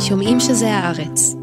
[0.00, 1.34] שומעים שזה הארץ.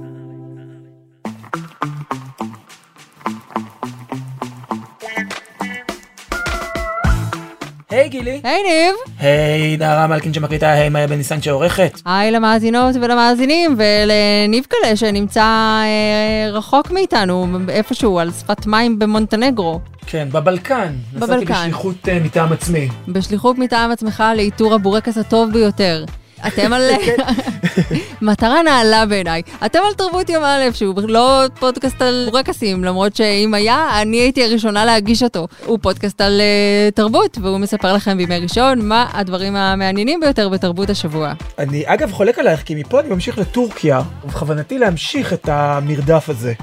[7.90, 8.42] היי גילי.
[8.44, 8.96] היי ניב.
[9.20, 12.02] היי נערה מלכין שמקליטה, היי מאיה בן ניסן שעורכת.
[12.06, 19.80] היי למאזינות ולמאזינים ולניב קלה שנמצא אה, רחוק מאיתנו איפשהו על שפת מים במונטנגרו.
[20.06, 20.94] כן, בבלקן.
[21.14, 21.34] בבלקן.
[21.34, 22.88] נסעתי בשליחות uh, מטעם עצמי.
[23.08, 26.06] בשליחות מטעם עצמך לאיתור הבורקס הטוב ביותר.
[26.48, 26.90] אתם על...
[28.22, 29.42] מטרה נעלה בעיניי.
[29.66, 34.44] אתם על תרבות יום א', שהוא לא פודקאסט על בורקסים, למרות שאם היה, אני הייתי
[34.44, 35.48] הראשונה להגיש אותו.
[35.66, 40.90] הוא פודקאסט על uh, תרבות, והוא מספר לכם בימי ראשון מה הדברים המעניינים ביותר בתרבות
[40.90, 41.34] השבוע.
[41.60, 46.54] אני אגב חולק עלייך, כי מפה אני ממשיך לטורקיה, ובכוונתי להמשיך את המרדף הזה.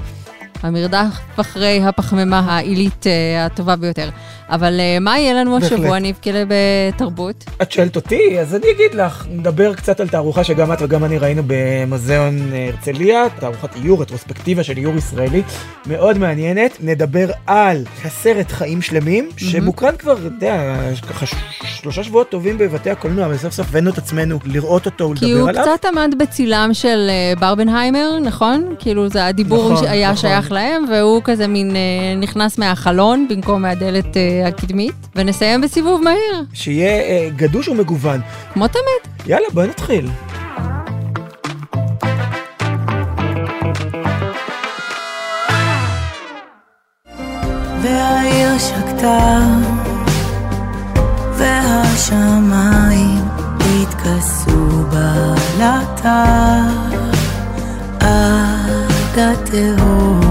[0.63, 3.07] המרדף אחרי הפחמימה העילית uh,
[3.39, 4.09] הטובה ביותר.
[4.49, 7.45] אבל uh, מה יהיה לנו השבוע, ניב כלא בתרבות?
[7.61, 8.39] את שואלת אותי?
[8.39, 12.69] אז אני אגיד לך, נדבר קצת על תערוכה שגם את וגם אני ראינו במוזיאון אה,
[12.73, 15.41] הרצליה, תערוכת איור, רטרוספקטיבה של איור ישראלי,
[15.85, 16.77] מאוד מעניינת.
[16.79, 20.77] נדבר על הסרט חיים שלמים, שמוקרן כבר, אתה יודע,
[21.09, 21.25] ככה
[21.65, 25.49] שלושה שבועות טובים בבתי הקולנוע, וסוף סוף הבאנו את עצמנו לראות אותו ולדבר כי הוא
[25.49, 25.63] עליו.
[25.63, 28.75] קצת עמד בצילם של אה, ברבנהיימר, נכון?
[28.79, 30.21] כאילו זה הדיבור נכון, שהיה נכון.
[30.51, 31.81] שייך להם, והוא כזה מין אה,
[32.19, 38.21] נכנס מהחלון במקום מהדלת אה, הקדמית, ונסיים בסיבוב מהיר, שיהיה אה, גדוש ומגוון.
[38.53, 39.27] כמו תמיד.
[39.27, 40.09] יאללה, בואי נתחיל.
[47.81, 49.39] והעיר שקטה,
[51.37, 53.21] והשמיים
[53.59, 56.25] התכסו בלטה
[57.99, 60.30] עד התהום.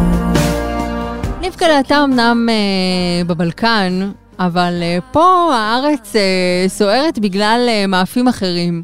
[1.41, 8.29] ניב קלה, אתה אמנם אה, בבלקן, אבל אה, פה הארץ אה, סוערת בגלל אה, מאפים
[8.29, 8.83] אחרים.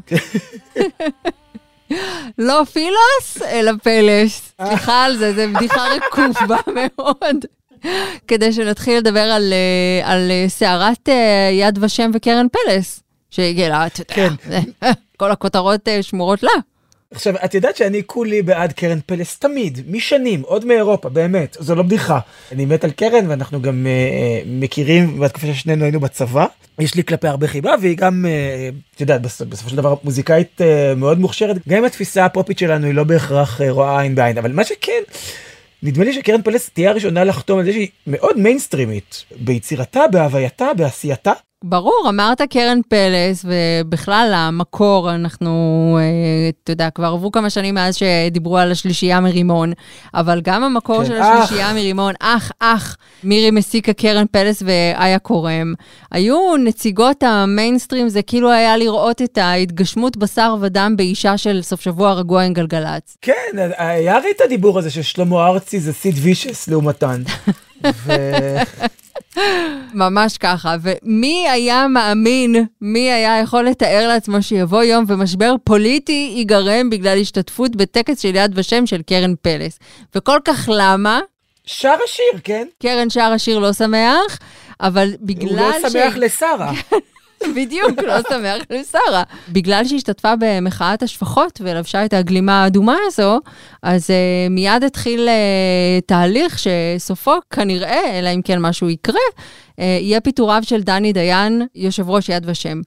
[2.37, 4.53] לא פילוס, אלא פלס.
[4.67, 7.45] סליחה על זה, זו בדיחה רקובה מאוד.
[8.27, 14.01] כדי שנתחיל לדבר על, אה, על אה, סערת אה, יד ושם וקרן פלס, שהגיעה אתה
[14.01, 14.13] יודע,
[14.49, 14.63] כן.
[15.17, 16.51] כל הכותרות אה, שמורות לה.
[17.11, 21.83] עכשיו, את יודעת שאני כולי בעד קרן פלס תמיד, משנים, עוד מאירופה, באמת, זו לא
[21.83, 22.19] בדיחה.
[22.51, 26.45] אני מת על קרן ואנחנו גם אה, אה, מכירים בתקופה ששנינו היינו בצבא.
[26.79, 30.61] יש לי כלפי הרבה חיבה והיא גם, אה, את יודעת, בסופ, בסופו של דבר מוזיקאית
[30.61, 34.37] אה, מאוד מוכשרת, גם אם התפיסה הפופית שלנו היא לא בהכרח אה, רואה עין בעין,
[34.37, 35.01] אבל מה שכן,
[35.83, 41.31] נדמה לי שקרן פלס תהיה הראשונה לחתום על זה שהיא מאוד מיינסטרימית, ביצירתה, בהווייתה, בעשייתה.
[41.63, 47.95] ברור, אמרת קרן פלס, ובכלל המקור, אנחנו, אה, אתה יודע, כבר עברו כמה שנים מאז
[47.95, 49.73] שדיברו על השלישייה מרימון,
[50.13, 51.25] אבל גם המקור כן, של אח.
[51.25, 55.73] השלישייה מרימון, אח, אח, מירי מסיקה, קרן פלס ואיה קורם,
[56.11, 62.13] היו נציגות המיינסטרים, זה כאילו היה לראות את ההתגשמות בשר ודם באישה של סוף שבוע
[62.13, 63.17] רגוע עם גלגלצ.
[63.21, 67.21] כן, היה הרי את הדיבור הזה ששלמה ארצי זה סיד וישס לעומתן.
[68.05, 68.11] ו...
[69.97, 76.89] ממש ככה, ומי היה מאמין, מי היה יכול לתאר לעצמו שיבוא יום ומשבר פוליטי ייגרם
[76.89, 79.79] בגלל השתתפות בטקס של יד ושם של קרן פלס.
[80.15, 81.19] וכל כך למה?
[81.65, 82.67] שר השיר, כן?
[82.81, 84.39] קרן שר השיר לא שמח,
[84.81, 86.71] אבל בגלל הוא לא שמח לשרה.
[87.55, 89.23] בדיוק, לא שמח לשרה.
[89.49, 93.39] בגלל שהשתתפה במחאת השפחות ולבשה את הגלימה האדומה הזו,
[93.83, 100.21] אז uh, מיד התחיל uh, תהליך שסופו כנראה, אלא אם כן משהו יקרה, uh, יהיה
[100.21, 102.81] פיטוריו של דני דיין, יושב ראש יד ושם.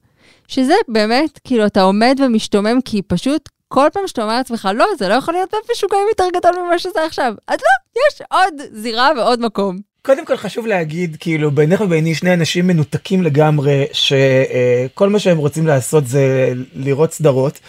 [0.47, 5.07] שזה באמת, כאילו, אתה עומד ומשתומם, כי פשוט כל פעם שאתה אומר לעצמך, לא, זה
[5.07, 7.33] לא יכול להיות משוגעים יותר גדול ממה שזה עכשיו.
[7.47, 9.90] אז לא, יש עוד זירה ועוד מקום.
[10.05, 15.67] קודם כל חשוב להגיד, כאילו, בינך וביני שני אנשים מנותקים לגמרי, שכל מה שהם רוצים
[15.67, 17.59] לעשות זה לראות סדרות.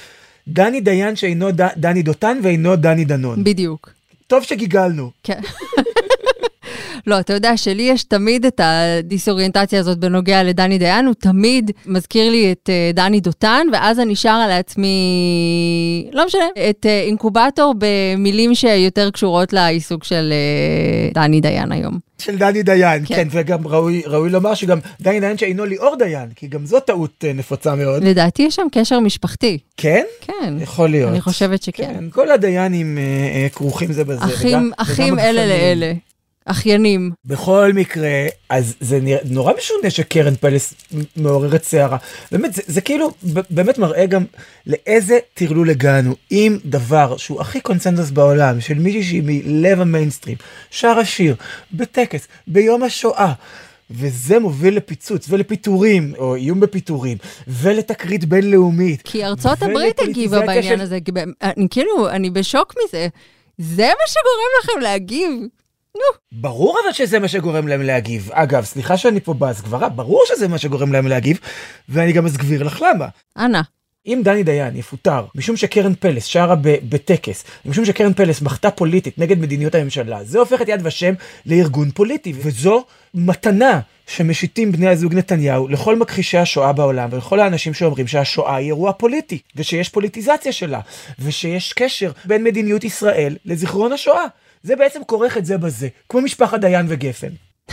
[0.48, 1.60] דני דיין שאינו ד...
[1.76, 3.44] דני דותן ואינו דני דנון.
[3.44, 3.90] בדיוק.
[4.26, 5.10] טוב שגיגלנו.
[5.22, 5.40] כן.
[7.06, 12.30] לא, אתה יודע שלי יש תמיד את הדיסאוריינטציה הזאת בנוגע לדני דיין, הוא תמיד מזכיר
[12.30, 14.96] לי את uh, דני דותן, ואז אני שרה לעצמי,
[16.12, 20.32] לא משנה, את uh, אינקובטור במילים שיותר קשורות לעיסוק של
[21.10, 21.98] uh, דני דיין היום.
[22.18, 26.28] של דני דיין, כן, כן וגם ראוי, ראוי לומר שגם דני דיין שאינו ליאור דיין,
[26.36, 28.04] כי גם זו טעות אה, נפוצה מאוד.
[28.04, 29.58] לדעתי יש שם קשר משפחתי.
[29.76, 30.02] כן?
[30.20, 30.54] כן.
[30.60, 31.10] יכול להיות.
[31.10, 31.84] אני חושבת שכן.
[31.94, 33.02] כן, כל הדיינים אה,
[33.42, 34.24] אה, כרוכים זה בזה.
[34.24, 35.46] אחים, וגם- אחים וגם אלה.
[35.46, 35.92] לאלה.
[36.44, 37.10] אחיינים.
[37.24, 38.10] בכל מקרה,
[38.50, 40.74] אז זה נרא- נורא משונה שקרן פלס
[41.16, 41.96] מעוררת סערה.
[42.32, 43.10] באמת, זה, זה כאילו
[43.50, 44.24] באמת מראה גם
[44.66, 46.14] לאיזה טרלול הגענו.
[46.30, 50.36] אם דבר שהוא הכי קונצנזוס בעולם, של מישהי שהיא מלב המיינסטרים,
[50.70, 51.36] שר השיר,
[51.72, 53.32] בטקס, ביום השואה,
[53.90, 57.18] וזה מוביל לפיצוץ ולפיטורים, או איום בפיטורים,
[57.48, 59.02] ולתקרית בינלאומית.
[59.04, 60.98] כי ארצות הברית הגיבה בעניין של- הזה,
[61.42, 63.08] אני כאילו, אני בשוק מזה.
[63.58, 65.30] זה מה שגורם לכם להגיב.
[66.32, 68.30] ברור אבל שזה מה שגורם להם להגיב.
[68.32, 71.38] אגב, סליחה שאני פה בהסגברה, ברור שזה מה שגורם להם להגיב,
[71.88, 73.06] ואני גם אסביר לך למה.
[73.38, 73.60] אנא.
[74.06, 79.18] אם דני דיין יפוטר משום שקרן פלס שרה ב- בטקס, משום שקרן פלס מחתה פוליטית
[79.18, 81.14] נגד מדיניות הממשלה, זה הופך את יד ושם
[81.46, 82.84] לארגון פוליטי, וזו
[83.14, 88.92] מתנה שמשיתים בני הזוג נתניהו לכל מכחישי השואה בעולם ולכל האנשים שאומרים שהשואה היא אירוע
[88.92, 90.80] פוליטי, ושיש פוליטיזציה שלה,
[91.18, 94.24] ושיש קשר בין מדיניות ישראל לזיכרון השואה.
[94.62, 97.32] זה בעצם כורך את זה בזה, כמו משפחת דיין וגפן.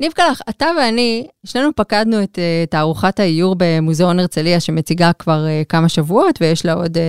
[0.00, 5.64] ניב קלח, אתה ואני, שנינו פקדנו את uh, תערוכת האיור במוזיאון הרצליה שמציגה כבר uh,
[5.68, 7.00] כמה שבועות, ויש לה עוד, uh,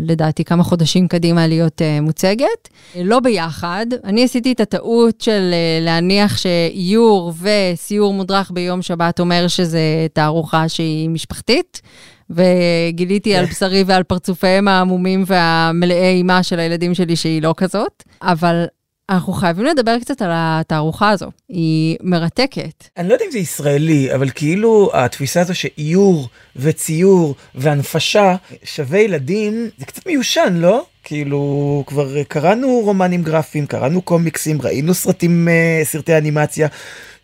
[0.00, 2.68] לדעתי, כמה חודשים קדימה להיות uh, מוצגת.
[2.96, 3.86] לא ביחד.
[4.04, 10.68] אני עשיתי את הטעות של uh, להניח שאיור וסיור מודרך ביום שבת אומר שזה תערוכה
[10.68, 11.82] שהיא משפחתית.
[12.30, 18.64] וגיליתי על בשרי ועל פרצופיהם העמומים והמלאי אימה של הילדים שלי שהיא לא כזאת, אבל
[19.10, 22.88] אנחנו חייבים לדבר קצת על התערוכה הזו, היא מרתקת.
[22.96, 29.68] אני לא יודע אם זה ישראלי, אבל כאילו התפיסה הזו שאיור וציור והנפשה שווה ילדים,
[29.78, 30.84] זה קצת מיושן, לא?
[31.04, 36.68] כאילו, כבר קראנו רומנים גרפיים, קראנו קומיקסים, ראינו סרטים, אה, סרטי אנימציה,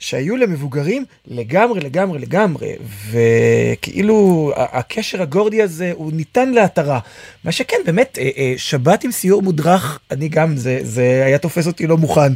[0.00, 2.72] שהיו למבוגרים לגמרי, לגמרי, לגמרי,
[3.10, 6.98] וכאילו הקשר הגורדי הזה הוא ניתן להתרה.
[7.44, 11.66] מה שכן, באמת, אה, אה, שבת עם סיור מודרך, אני גם, זה, זה היה תופס
[11.66, 12.32] אותי לא מוכן.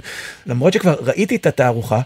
[0.46, 2.00] למרות שכבר ראיתי את התערוכה,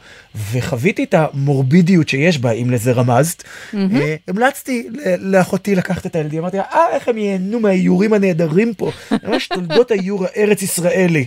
[0.53, 3.43] וחוויתי את המורבידיות שיש בה, אם לזה רמזת,
[3.75, 4.89] אה, המלצתי
[5.19, 8.91] לאחותי לקחת את הילדים, אמרתי לה, אה, איך הם ייהנו מהאיורים הנהדרים פה,
[9.25, 11.27] ממש תולדות האיור הארץ ישראלי.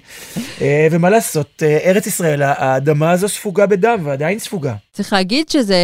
[0.91, 4.75] ומה לעשות, ארץ ישראל, האדמה הזו ספוגה בדם, ועדיין ספוגה.
[4.91, 5.75] צריך להגיד שזה,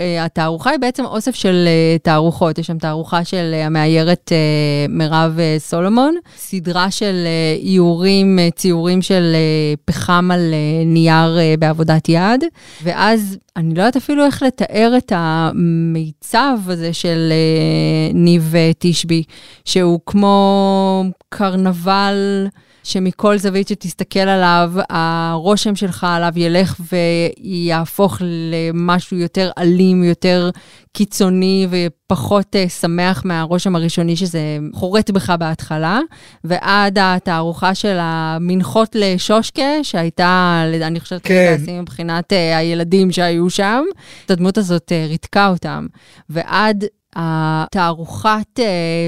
[0.00, 2.58] אה, התערוכה היא בעצם אוסף של אה, תערוכות.
[2.58, 4.32] יש שם תערוכה של אה, המאיירת
[4.88, 7.26] מירב סולומון, סדרה של
[7.62, 9.36] איורים, ציורים של
[9.84, 10.54] פחם על
[10.86, 12.44] נייר בעבודת יד,
[12.82, 17.32] ואז אני לא יודעת אפילו איך לתאר את המיצב הזה של
[18.14, 19.22] ניב תשבי,
[19.64, 22.46] שהוא כמו קרנבל.
[22.86, 30.50] שמכל זווית שתסתכל עליו, הרושם שלך עליו ילך ויהפוך למשהו יותר אלים, יותר
[30.92, 36.00] קיצוני ופחות uh, שמח מהרושם הראשוני שזה חורט בך בהתחלה,
[36.44, 41.56] ועד התערוכה של המנחות לשושקה, שהייתה, אני חושבת, כן.
[41.80, 43.84] מבחינת uh, הילדים שהיו שם,
[44.28, 45.86] הדמות הזאת uh, ריתקה אותם,
[46.30, 46.84] ועד
[47.16, 48.60] התערוכת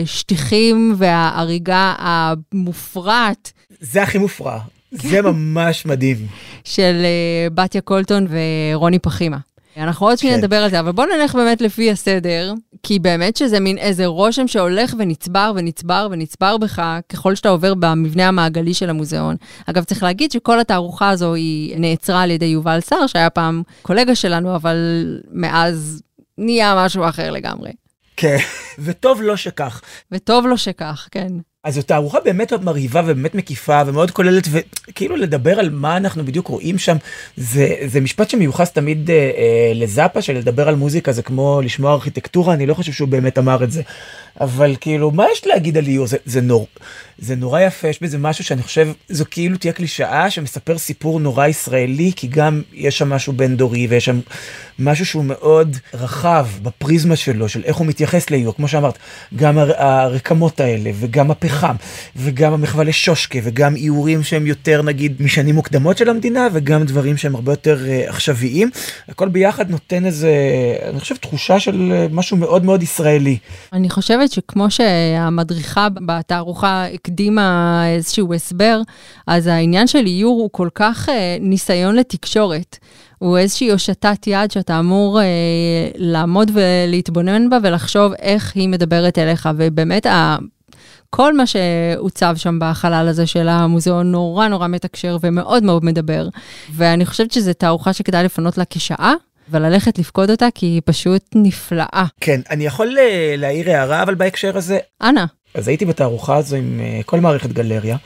[0.04, 4.58] שטיחים וההריגה המופרעת זה הכי מופרע,
[4.92, 6.16] זה ממש מדהים.
[6.64, 9.38] של uh, בתיה קולטון ורוני פחימה.
[9.76, 10.42] אנחנו עוד שנייה כן.
[10.42, 14.48] נדבר על זה, אבל בואו נלך באמת לפי הסדר, כי באמת שזה מין איזה רושם
[14.48, 19.36] שהולך ונצבר ונצבר ונצבר בך ככל שאתה עובר במבנה המעגלי של המוזיאון.
[19.66, 24.14] אגב, צריך להגיד שכל התערוכה הזו היא נעצרה על ידי יובל סער, שהיה פעם קולגה
[24.14, 24.76] שלנו, אבל
[25.32, 26.02] מאז
[26.38, 27.70] נהיה משהו אחר לגמרי.
[28.16, 28.38] כן,
[28.84, 29.80] וטוב לא שכך.
[30.12, 31.32] וטוב לו שכך, כן.
[31.68, 36.46] אז זו תערוכה באמת מרהיבה ובאמת מקיפה ומאוד כוללת וכאילו לדבר על מה אנחנו בדיוק
[36.46, 36.96] רואים שם
[37.36, 42.54] זה זה משפט שמיוחס תמיד אה, אה, לזאפה שלדבר על מוזיקה זה כמו לשמוע ארכיטקטורה
[42.54, 43.82] אני לא חושב שהוא באמת אמר את זה.
[44.40, 46.66] אבל כאילו מה יש להגיד על איור זה, זה נור
[47.18, 51.46] זה נורא יפה יש בזה משהו שאני חושב זו כאילו תהיה קלישאה שמספר סיפור נורא
[51.46, 54.20] ישראלי כי גם יש שם משהו בין דורי ויש שם
[54.78, 58.98] משהו שהוא מאוד רחב בפריזמה שלו של איך הוא מתייחס לאיור כמו שאמרת
[59.36, 61.74] גם הר- הרקמות האלה וגם הפחם
[62.16, 67.34] וגם המחווה לשושקה וגם איורים שהם יותר נגיד משנים מוקדמות של המדינה וגם דברים שהם
[67.34, 68.70] הרבה יותר uh, עכשוויים
[69.08, 70.32] הכל ביחד נותן איזה
[70.82, 73.38] אני חושב תחושה של uh, משהו מאוד מאוד ישראלי.
[73.72, 78.80] אני חושבת שכמו שהמדריכה בתערוכה הקדימה איזשהו הסבר,
[79.26, 82.78] אז העניין של איור הוא כל כך אה, ניסיון לתקשורת.
[83.18, 85.26] הוא איזושהי הושטת יד שאתה אמור אה,
[85.96, 90.36] לעמוד ולהתבונן בה ולחשוב איך היא מדברת אליך, ובאמת ה...
[91.10, 96.28] כל מה שהוצב שם בחלל הזה של המוזיאון נורא נורא מתקשר ומאוד מאוד מדבר.
[96.74, 99.14] ואני חושבת שזו תערוכה שכדאי לפנות לה כשעה,
[99.50, 102.04] וללכת לפקוד אותה, כי היא פשוט נפלאה.
[102.20, 103.00] כן אני יכול uh,
[103.36, 105.24] להעיר הערה אבל בהקשר הזה אנא.
[105.54, 107.96] אז הייתי בתערוכה הזו עם uh, כל מערכת גלריה.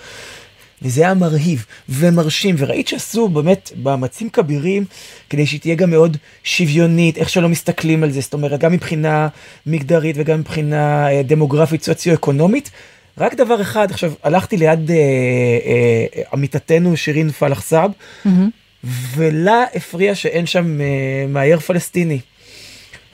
[0.82, 4.84] וזה היה מרהיב ומרשים, וראית שעשו באמת מאמצים כבירים
[5.30, 9.28] כדי שהיא תהיה גם מאוד שוויונית, איך שלא מסתכלים על זה, זאת אומרת, גם מבחינה
[9.66, 12.70] מגדרית וגם מבחינה אה, דמוגרפית סוציו-אקונומית.
[13.18, 17.90] רק דבר אחד, עכשיו, הלכתי ליד אה, אה, עמיתתנו שירין פלח סאב,
[18.26, 18.28] Mm-hmm.
[19.16, 20.86] ולה הפריע שאין שם אה,
[21.28, 22.20] מאייר פלסטיני.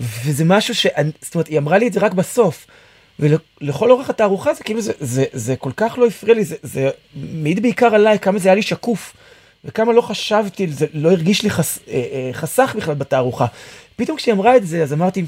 [0.01, 0.87] וזה משהו ש...
[1.23, 2.67] זאת אומרת, היא אמרה לי את זה רק בסוף.
[3.21, 6.91] ולכל אורך התערוכה זה כאילו זה, זה, זה כל כך לא הפריע לי, זה, זה
[7.33, 9.15] מעיד בעיקר עליי כמה זה היה לי שקוף.
[9.65, 13.47] וכמה לא חשבתי, זה לא הרגיש לי חס, אה, אה, חסך בכלל בתערוכה.
[13.97, 15.25] פתאום כשהיא אמרה את זה, אז אמרתי,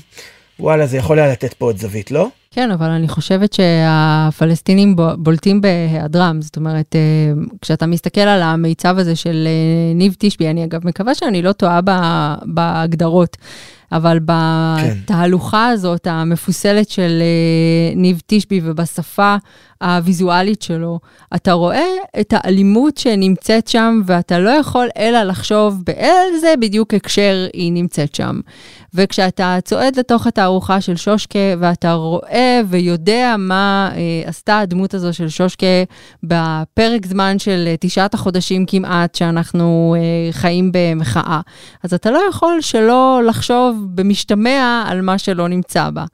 [0.60, 2.28] וואלה, זה יכול היה לתת פה עוד זווית, לא?
[2.50, 6.42] כן, אבל אני חושבת שהפלסטינים בו- בולטים בהיעדרם.
[6.42, 7.00] זאת אומרת, אה,
[7.62, 9.48] כשאתה מסתכל על המיצב הזה של
[9.94, 11.80] ניב תשבי, אני אגב מקווה שאני לא טועה
[12.44, 13.36] בהגדרות,
[13.92, 19.36] אבל בתהלוכה הזאת, המפוסלת של אה, ניב תשבי ובשפה
[19.82, 20.98] הוויזואלית שלו,
[21.36, 21.88] אתה רואה
[22.20, 28.40] את האלימות שנמצאת שם, ואתה לא יכול אלא לחשוב באיזה בדיוק הקשר היא נמצאת שם.
[28.94, 35.28] וכשאתה צועד לתוך התערוכה של שושקה, ואתה רואה ויודע מה אה, עשתה הדמות הזו של
[35.28, 35.66] שושקה
[36.22, 41.40] בפרק זמן של אה, תשעת החודשים כמעט, שאנחנו אה, חיים במחאה,
[41.82, 46.04] אז אתה לא יכול שלא לחשוב במשתמע על מה שלא נמצא בה.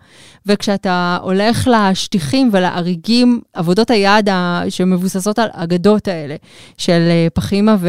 [0.47, 4.29] וכשאתה הולך לשטיחים ולאריגים, עבודות היד
[4.69, 6.37] שמבוססות על אגדות האלה,
[6.79, 7.89] של אה, פחימה ו-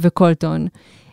[0.00, 0.66] וקולטון,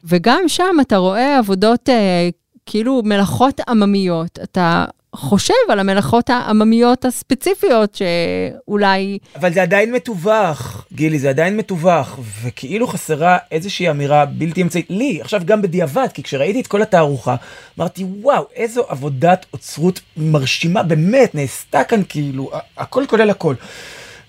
[0.03, 2.29] וגם שם אתה רואה עבודות אה,
[2.65, 4.39] כאילו מלאכות עממיות.
[4.43, 9.18] אתה חושב על המלאכות העממיות הספציפיות שאולי...
[9.36, 15.22] אבל זה עדיין מתווך, גילי, זה עדיין מתווך, וכאילו חסרה איזושהי אמירה בלתי אמצעית, לי,
[15.22, 17.36] עכשיו גם בדיעבד, כי כשראיתי את כל התערוכה,
[17.80, 23.56] אמרתי, וואו, איזו עבודת אוצרות מרשימה, באמת, נעשתה כאן כאילו, הכל כולל הכל.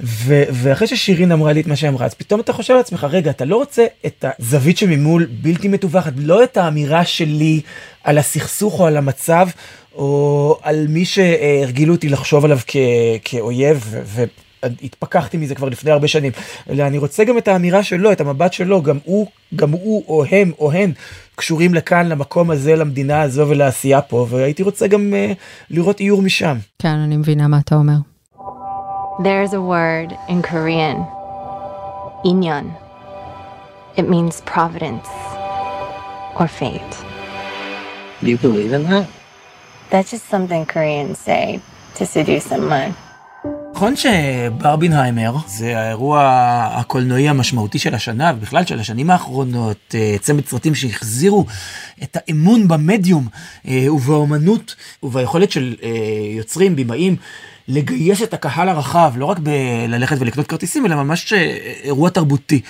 [0.00, 3.30] ו- ואחרי ששירין אמרה לי את מה שהיא אמרה, אז פתאום אתה חושב לעצמך, רגע,
[3.30, 7.60] אתה לא רוצה את הזווית שממול בלתי מתווכת, לא את האמירה שלי
[8.04, 9.48] על הסכסוך או על המצב,
[9.94, 12.76] או על מי שהרגילו אותי לחשוב עליו כ-
[13.24, 14.24] כאויב, ו-
[14.62, 16.32] והתפכחתי מזה כבר לפני הרבה שנים,
[16.70, 20.24] אלא אני רוצה גם את האמירה שלו, את המבט שלו, גם הוא, גם הוא או
[20.30, 20.92] הם או הן
[21.34, 25.34] קשורים לכאן, למקום הזה, למדינה הזו ולעשייה פה, והייתי רוצה גם uh,
[25.70, 26.56] לראות איור משם.
[26.78, 27.96] כן, אני מבינה מה אתה אומר.
[29.18, 30.98] There's a word in Korean,
[32.24, 32.66] inyon.
[33.98, 35.08] It means providence
[36.40, 36.94] or fate.
[38.22, 39.21] Do you believe in that?
[39.92, 41.60] That's just something Koreans say
[41.98, 42.92] to seduce someone.
[43.74, 46.20] נכון שברבינהיימר זה האירוע
[46.72, 51.46] הקולנועי המשמעותי של השנה ובכלל של השנים האחרונות, אה, צמד סרטים שהחזירו
[52.02, 53.28] את האמון במדיום
[53.68, 55.90] אה, ובאומנות וביכולת של אה,
[56.36, 57.16] יוצרים, בימאים,
[57.68, 61.32] לגייס את הקהל הרחב, לא רק בללכת ולקנות כרטיסים, אלא ממש
[61.82, 62.60] אירוע תרבותי.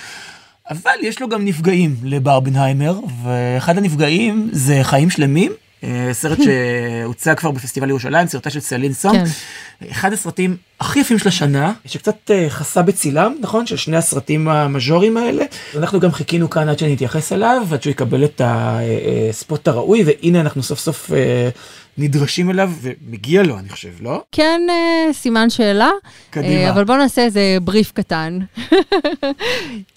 [0.69, 5.51] אבל יש לו גם נפגעים לברבינהיימר, ואחד הנפגעים זה חיים שלמים.
[5.83, 9.15] אה, סרט שהוצג כבר בפסטיבל ירושלים, סרטה של סלין סונג.
[9.15, 9.89] כן.
[9.91, 13.65] אחד הסרטים הכי יפים של השנה, שקצת אה, חסה בצילם, נכון?
[13.65, 15.45] של שני הסרטים המז'וריים האלה.
[15.77, 20.63] אנחנו גם חיכינו כאן עד שנתייחס אליו, עד שהוא יקבל את הספוט הראוי, והנה אנחנו
[20.63, 21.49] סוף סוף אה,
[21.97, 24.23] נדרשים אליו, ומגיע לו, אני חושב, לא?
[24.31, 25.89] כן, אה, סימן שאלה.
[26.29, 26.53] קדימה.
[26.53, 28.39] אה, אבל בוא נעשה איזה בריף קטן.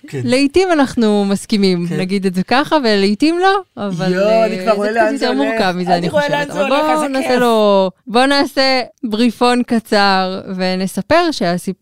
[0.08, 0.20] כן.
[0.24, 1.96] לעתים אנחנו מסכימים, כן.
[1.96, 5.32] נגיד את זה ככה, ולעיתים לא, אבל יואו, אה, אני כבר רואה זה קצת יותר.
[5.32, 6.38] מורכב מזה, אני אני רואה חושבת.
[6.38, 7.40] לאן זה אבל הולך, בואו איזה נעשה כיף.
[7.40, 11.76] לו, בואו נעשה בריפון קצר, ונספר שהסיפ...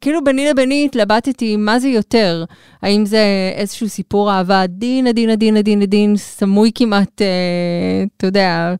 [0.00, 2.44] כאילו ביני לביני התלבטתי מה זה יותר,
[2.82, 7.26] האם זה איזשהו סיפור אהבה עדין, עדין, עדין, עדין, עדין, סמוי כמעט, אה,
[8.16, 8.74] אתה יודע,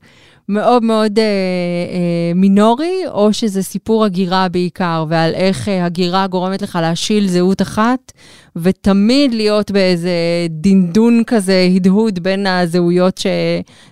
[0.50, 6.62] מאוד מאוד אה, אה, מינורי, או שזה סיפור הגירה בעיקר, ועל איך אה, הגירה גורמת
[6.62, 8.12] לך להשיל זהות אחת,
[8.56, 10.10] ותמיד להיות באיזה
[10.48, 13.18] דינדון כזה, הדהוד בין הזהויות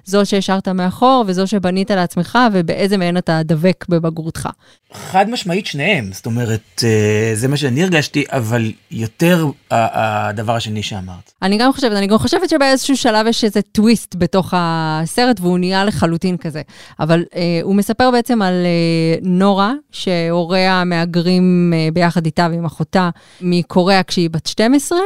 [0.06, 4.48] שזו שהשארת מאחור וזו שבנית לעצמך, ובאיזה מהן אתה דבק בבגרותך.
[4.92, 11.32] חד משמעית שניהם, זאת אומרת, אה, זה מה שאני הרגשתי, אבל יותר הדבר השני שאמרת.
[11.42, 15.84] אני גם חושבת, אני גם חושבת שבאיזשהו שלב יש איזה טוויסט בתוך הסרט, והוא נהיה
[15.84, 16.62] לחלוטין כזה.
[17.00, 23.10] אבל אה, הוא מספר בעצם על אה, נורה, שהוריה מהגרים אה, ביחד איתה ועם אחותה
[23.40, 24.98] מקוריאה כשהיא בת 12.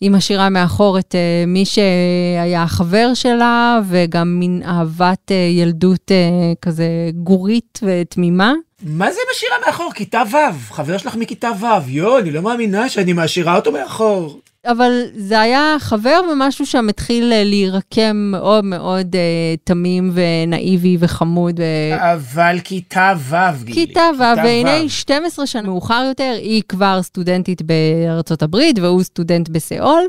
[0.00, 6.52] היא משאירה מאחור את אה, מי שהיה החבר שלה, וגם מין אהבת אה, ילדות אה,
[6.62, 8.52] כזה גורית ותמימה.
[8.82, 9.92] מה זה משאירה מאחור?
[9.92, 14.40] כיתה ו', חבר שלך מכיתה ו', יואו, אני לא מאמינה שאני משאירה אותו מאחור.
[14.66, 21.60] אבל זה היה חבר ומשהו שם התחיל אה, להירקם מאוד מאוד אה, תמים ונאיבי וחמוד.
[21.60, 21.64] ו...
[21.94, 23.74] אבל כיתה ו', גילי.
[23.86, 30.02] כיתה ו', והנה 12 שנה מאוחר יותר, היא כבר סטודנטית בארצות הברית והוא סטודנט בסיאול.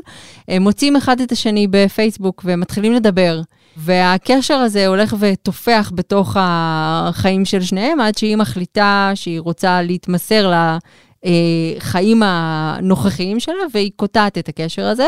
[0.48, 3.40] הם מוצאים אחד את השני בפייסבוק ומתחילים לדבר.
[3.76, 10.52] והקשר הזה הולך ותופח בתוך החיים של שניהם, עד שהיא מחליטה שהיא רוצה להתמסר
[11.24, 15.06] לחיים הנוכחיים שלה, והיא קוטעת את הקשר הזה.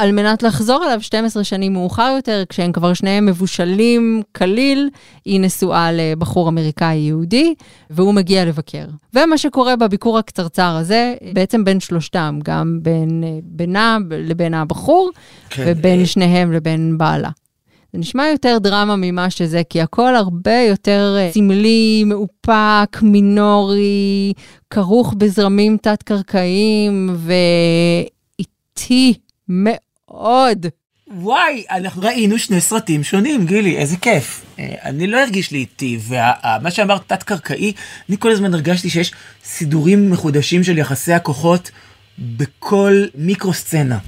[0.00, 4.90] על מנת לחזור אליו 12 שנים מאוחר יותר, כשהם כבר שניהם מבושלים כליל,
[5.24, 7.54] היא נשואה לבחור אמריקאי יהודי,
[7.90, 8.84] והוא מגיע לבקר.
[9.14, 15.10] ומה שקורה בביקור הקצרצר הזה, בעצם בין שלושתם, גם בין בינה לבין הבחור,
[15.50, 15.64] כן.
[15.66, 17.30] ובין שניהם לבין בעלה.
[17.92, 24.32] זה נשמע יותר דרמה ממה שזה, כי הכל הרבה יותר אה, סמלי, מאופק, מינורי,
[24.70, 27.16] כרוך בזרמים תת-קרקעיים
[28.38, 29.14] ואיטי
[29.48, 30.66] מאוד.
[31.14, 34.44] וואי, אנחנו ראינו שני סרטים שונים, גילי, איזה כיף.
[34.58, 37.72] אה, אני לא הרגיש לי איטי, ומה שאמרת תת-קרקעי,
[38.08, 39.12] אני כל הזמן הרגשתי שיש
[39.44, 41.70] סידורים מחודשים של יחסי הכוחות
[42.18, 43.98] בכל מיקרו-סצנה.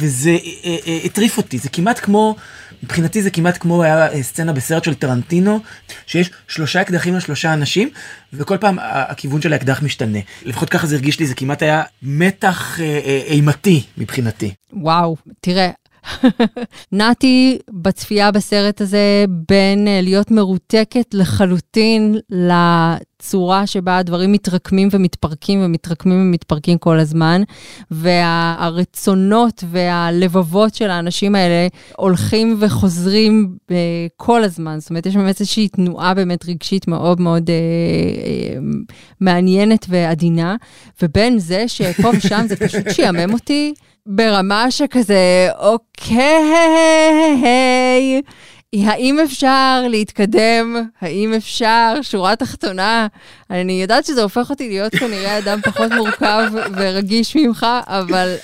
[0.00, 2.36] וזה אה, הטריף אותי, זה כמעט כמו...
[2.82, 5.60] מבחינתי זה כמעט כמו היה אה, סצנה בסרט של טרנטינו,
[6.06, 7.90] שיש שלושה אקדחים על שלושה אנשים,
[8.32, 10.18] וכל פעם הכיוון של האקדח משתנה.
[10.44, 14.54] לפחות ככה זה הרגיש לי, זה כמעט היה מתח אה, אה, אימתי מבחינתי.
[14.72, 15.70] וואו, תראה,
[16.92, 22.18] נעתי בצפייה בסרט הזה בין אה, להיות מרותקת לחלוטין
[23.26, 27.42] לצורה שבה הדברים מתרקמים ומתפרקים ומתרקמים ומתפרקים כל הזמן,
[27.90, 33.76] והרצונות והלבבות של האנשים האלה הולכים וחוזרים אה,
[34.16, 34.80] כל הזמן.
[34.80, 38.58] זאת אומרת, יש באמת איזושהי תנועה באמת רגשית מאוד מאוד אה, אה,
[39.20, 40.56] מעניינת ועדינה,
[41.02, 43.74] ובין זה שפה ושם זה פשוט שיאמם אותי.
[44.08, 46.20] ברמה שכזה, אוקיי,
[48.74, 50.76] האם אפשר להתקדם?
[51.00, 51.94] האם אפשר?
[52.02, 53.06] שורה תחתונה.
[53.50, 56.44] אני יודעת שזה הופך אותי להיות כנראה אדם פחות מורכב
[56.76, 58.34] ורגיש ממך, אבל,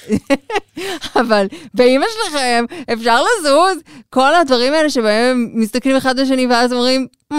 [1.20, 3.78] אבל באמא שלכם אפשר לזוז.
[4.10, 7.36] כל הדברים האלה שבהם הם מסתכלים אחד לשני ואז אומרים, mm,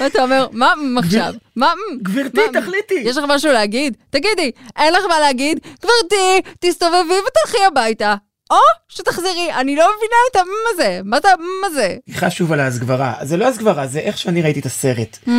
[0.00, 1.34] ואתה אומר, מה עכשיו?
[1.56, 1.72] מה?
[2.02, 2.94] גברתי, תחליטי.
[2.94, 3.96] יש לך משהו להגיד?
[4.10, 5.60] תגידי, אין לך מה להגיד?
[5.82, 8.14] גברתי, תסתובבי ותלכי הביתה.
[8.50, 8.56] או
[8.88, 11.28] שתחזרי, אני לא מבינה את המה זה, מה זה
[11.62, 11.96] מה זה?
[12.10, 15.18] סליחה שוב על ההסגברה, זה לא הסגברה, זה איך שאני ראיתי את הסרט.
[15.26, 15.30] Mm.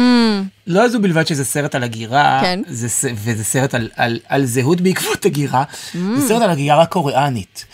[0.68, 2.60] לא זו בלבד שזה סרט על הגירה, כן.
[2.68, 5.98] זה, וזה סרט על, על, על זהות בעקבות הגירה, mm.
[6.18, 7.66] זה סרט על הגירה הקוריאנית.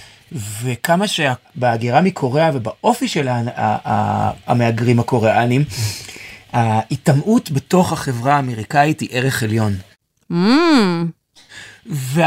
[0.61, 3.27] וכמה שבהגירה מקוריאה ובאופי של
[4.47, 5.63] המהגרים הקוריאנים,
[6.53, 9.73] ההיטמעות בתוך החברה האמריקאית היא ערך עליון.
[10.31, 10.35] Mm.
[11.91, 12.21] ו...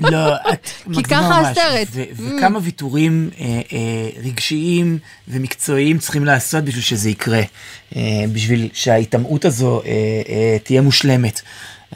[0.00, 1.88] לא, את כי ככה הסרט.
[1.88, 1.98] Mm.
[2.16, 7.42] וכמה ויתורים אה, אה, רגשיים ומקצועיים צריכים לעשות בשביל שזה יקרה,
[7.96, 9.82] אה, בשביל שההיטמעות הזו
[10.64, 11.40] תהיה מושלמת.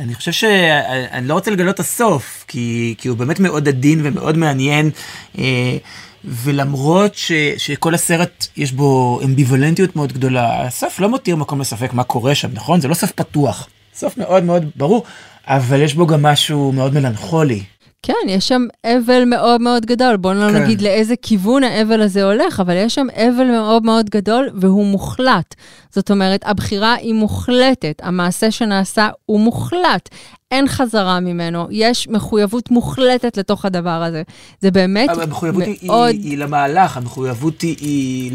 [0.00, 4.36] אני חושב שאני לא רוצה לגלות את הסוף, כי, כי הוא באמת מאוד עדין ומאוד
[4.36, 4.90] מעניין,
[5.38, 5.76] אה,
[6.24, 12.04] ולמרות ש, שכל הסרט יש בו אמביוולנטיות מאוד גדולה, הסוף לא מותיר מקום לספק מה
[12.04, 12.80] קורה שם, נכון?
[12.80, 15.04] זה לא סוף פתוח, סוף מאוד מאוד ברור,
[15.46, 17.62] אבל יש בו גם משהו מאוד מלנכולי.
[18.02, 20.16] כן, יש שם אבל מאוד מאוד גדול.
[20.16, 20.62] בואו לא כן.
[20.62, 25.54] נגיד לאיזה כיוון האבל הזה הולך, אבל יש שם אבל מאוד מאוד גדול והוא מוחלט.
[25.90, 30.08] זאת אומרת, הבחירה היא מוחלטת, המעשה שנעשה הוא מוחלט.
[30.50, 34.22] אין חזרה ממנו, יש מחויבות מוחלטת לתוך הדבר הזה.
[34.60, 35.22] זה באמת מאוד...
[35.22, 38.32] המחויבות היא, היא למהלך, המחויבות היא, היא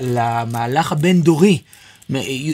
[0.00, 1.58] למהלך הבין-דורי.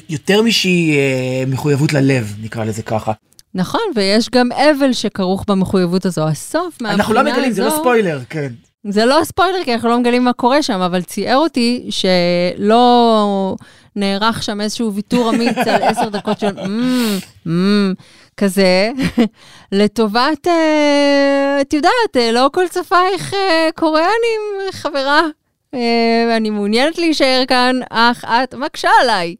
[0.08, 3.12] יותר משהיא אה, מחויבות ללב, נקרא לזה ככה.
[3.56, 6.28] נכון, ויש גם אבל שכרוך במחויבות הזו.
[6.28, 7.02] הסוף מהבחינה הזו...
[7.02, 8.52] אנחנו לא מגלים, זה לא ספוילר, כן.
[8.88, 13.56] זה לא ספוילר, כי אנחנו לא מגלים מה קורה שם, אבל ציער אותי שלא
[13.96, 16.48] נערך שם איזשהו ויתור אמיץ על עשר דקות של
[18.36, 18.90] כזה,
[19.72, 24.40] לטובת, אה, את יודעת, אה, לא כל צפייך אה, קוריאנים,
[24.72, 25.22] חברה.
[26.36, 29.34] אני מעוניינת להישאר כאן, אך את מקשה עליי.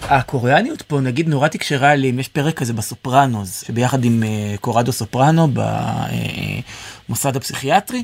[0.00, 4.92] הקוריאניות פה נגיד נורא תקשרה לי אם יש פרק כזה בסופרנוס שביחד עם uh, קורדו
[4.92, 5.48] סופרנו
[7.08, 8.02] במוסד uh, הפסיכיאטרי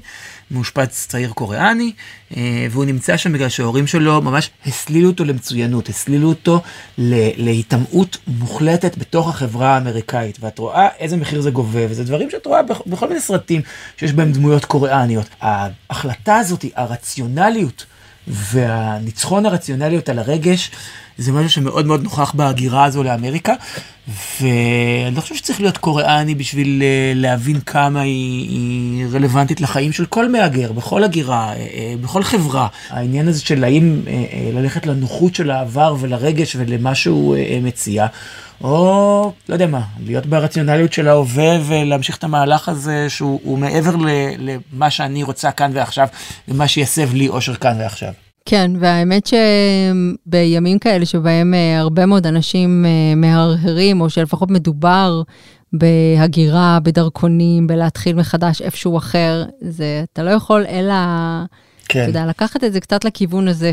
[0.51, 1.93] מאושפץ צעיר קוריאני
[2.31, 2.37] uh,
[2.71, 6.61] והוא נמצא שם בגלל שההורים שלו ממש הסלילו אותו למצוינות הסלילו אותו
[7.37, 10.39] להיטמעות מוחלטת בתוך החברה האמריקאית.
[10.41, 13.61] ואת רואה איזה מחיר זה גובה וזה דברים שאת רואה בכל, בכל מיני סרטים
[13.97, 15.27] שיש בהם דמויות קוריאניות.
[15.41, 17.87] ההחלטה הזאת הרציונליות
[18.27, 20.71] והניצחון הרציונליות על הרגש
[21.19, 23.53] זה משהו שמאוד מאוד נוכח בהגירה הזו לאמריקה,
[24.09, 30.07] ואני לא חושב שצריך להיות קוריאני בשביל אה, להבין כמה היא, היא רלוונטית לחיים של
[30.07, 32.67] כל מהגר, בכל הגירה, אה, אה, בכל חברה.
[32.91, 34.01] העניין הזה של האם
[34.55, 38.07] ללכת לנוחות של העבר ולרגש ולמה שהוא מציע.
[38.61, 43.97] או לא יודע מה, להיות ברציונליות של ההווה ולהמשיך את המהלך הזה שהוא מעבר
[44.39, 46.09] למה שאני רוצה כאן ועכשיו,
[46.49, 48.13] למה שיסב לי אושר כאן ועכשיו.
[48.45, 49.31] כן, והאמת
[50.27, 55.23] שבימים כאלה שבהם אה, הרבה מאוד אנשים אה, מהרהרים, או שלפחות מדובר
[55.73, 60.95] בהגירה, בדרכונים, בלהתחיל מחדש איפשהו אחר, זה, אתה לא יכול אלא,
[61.89, 62.01] כן.
[62.03, 63.73] אתה יודע, לקחת את זה קצת לכיוון הזה.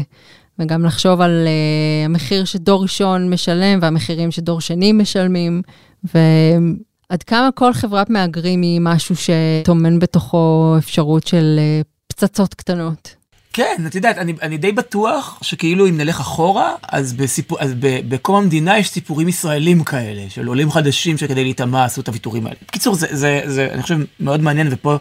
[0.59, 5.61] וגם לחשוב על uh, המחיר שדור ראשון משלם והמחירים שדור שני משלמים,
[6.03, 13.18] ועד כמה כל חברת מהגרים היא משהו שטומן בתוכו אפשרות של uh, פצצות קטנות.
[13.59, 18.35] כן, את יודעת, אני, אני די בטוח שכאילו אם נלך אחורה, אז, בסיפור, אז בקום
[18.35, 22.55] המדינה יש סיפורים ישראלים כאלה, של עולים חדשים שכדי להיטמע עשו את הוויתורים האלה.
[22.67, 24.97] בקיצור, זה, זה, זה, אני חושב, מאוד מעניין, ופה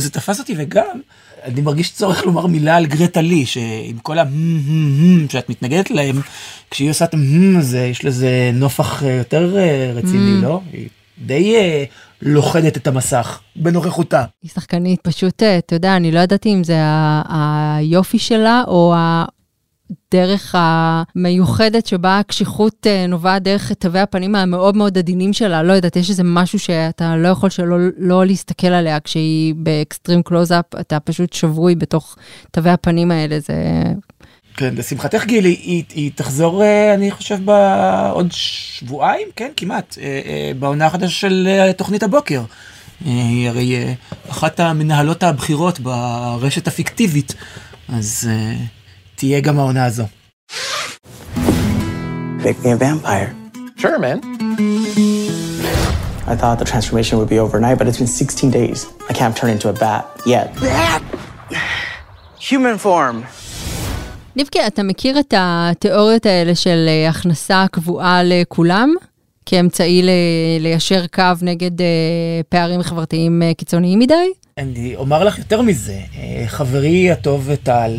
[0.00, 1.00] זה תפס אותי, וגם,
[1.44, 4.24] אני מרגיש צורך לומר מילה על גרטה לי, שעם כל ה...
[5.28, 6.20] שאת מתנגדת להם,
[6.70, 7.16] כשהיא עושה את ה...
[7.58, 10.60] הזה, יש לזה נפח אה, יותר אה, רציני, לא?
[10.72, 11.84] היא די אה,
[12.22, 14.24] לוכדת את המסך בנוכחותה.
[14.42, 16.78] היא שחקנית פשוט, אתה יודע, אני לא ידעתי אם זה
[17.28, 18.94] היופי שלה או
[20.12, 25.62] הדרך המיוחדת שבה הקשיחות נובעת דרך תווי הפנים המאוד מאוד עדינים שלה.
[25.62, 30.22] לא יודעת, יש איזה משהו שאתה לא יכול שלא לא להסתכל עליה כשהיא ב extreme
[30.22, 32.16] close-up, אתה פשוט שבוי בתוך
[32.50, 33.54] תווי הפנים האלה, זה
[34.56, 40.52] כן, לשמחתך גילי, היא, היא תחזור, אה, אני חושב, בעוד שבועיים, כן, כמעט, אה, אה,
[40.58, 42.42] בעונה החדשה של תוכנית הבוקר.
[43.04, 43.94] היא הרי
[44.30, 47.34] אחת המנהלות הבכירות ברשת הפיקטיבית,
[47.88, 48.28] אז
[49.14, 50.04] תהיה גם העונה הזו.
[52.44, 53.30] Make me a vampire.
[53.82, 54.18] Sure, man.
[56.32, 58.86] I thought the transformation would be overnight, but it's been 16 days.
[59.08, 60.54] I can't turn into a bat yet.
[60.60, 61.02] Bat!
[62.38, 63.24] Human form.
[64.36, 68.94] ניבקי, אתה מכיר את התיאוריות האלה של אה, הכנסה קבועה לכולם?
[69.46, 70.10] כאמצעי ל-
[70.60, 71.84] ליישר קו נגד uh,
[72.48, 74.14] פערים חברתיים uh, קיצוניים מדי?
[74.58, 76.00] אני אומר לך יותר מזה,
[76.46, 77.96] חברי הטוב טל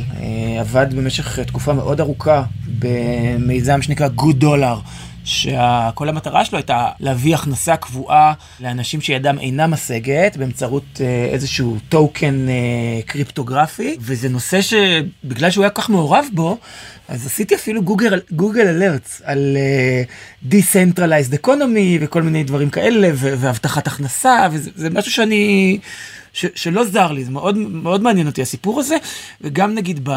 [0.60, 2.44] עבד במשך תקופה מאוד ארוכה
[2.80, 4.90] במיזם שנקרא Good Dollar.
[5.26, 12.50] שכל המטרה שלו הייתה להביא הכנסה קבועה לאנשים שידם אינה משגת באמצעות אה, איזשהו token
[12.50, 16.58] אה, קריפטוגרפי, וזה נושא שבגלל שהוא היה כל כך מעורב בו,
[17.08, 19.58] אז עשיתי אפילו Google, Google Alerts על
[20.48, 25.80] אה, Decentralized Economy וכל מיני דברים כאלה, והבטחת הכנסה, וזה משהו שאני...
[26.34, 28.98] ש, שלא זר לי, זה מאוד, מאוד מעניין אותי הסיפור הזה,
[29.42, 30.12] וגם נגיד ב,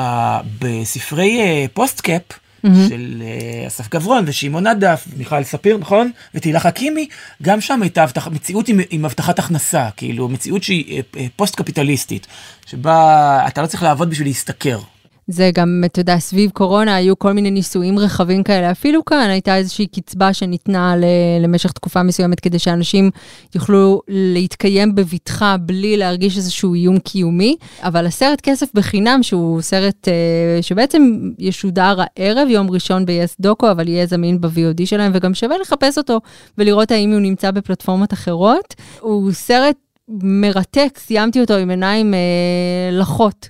[0.59, 2.69] בספרי אה, פוסט-קאפ, mm-hmm.
[2.89, 6.11] של אה, אסף גברון ושמעון אדף, מיכל ספיר, נכון?
[6.35, 7.09] ותהילה חכימי,
[7.43, 12.27] גם שם הייתה הבטח, מציאות עם, עם הבטחת הכנסה, כאילו מציאות שהיא uh, uh, פוסט-קפיטליסטית,
[12.67, 14.79] שבה אתה לא צריך לעבוד בשביל להשתכר.
[15.29, 18.71] זה גם, אתה יודע, סביב קורונה היו כל מיני ניסויים רחבים כאלה.
[18.71, 20.95] אפילו כאן הייתה איזושהי קצבה שניתנה
[21.41, 23.11] למשך תקופה מסוימת כדי שאנשים
[23.55, 27.57] יוכלו להתקיים בבטחה בלי להרגיש איזשהו איום קיומי.
[27.83, 33.89] אבל הסרט כסף בחינם, שהוא סרט uh, שבעצם ישודר הערב, יום ראשון ב-yes דוקו, אבל
[33.89, 36.21] יהיה זמין ב-VOD שלהם, וגם שווה לחפש אותו
[36.59, 38.75] ולראות האם הוא נמצא בפלטפורמות אחרות.
[39.01, 39.77] הוא סרט
[40.09, 43.49] מרתק, סיימתי אותו עם עיניים uh, לחות.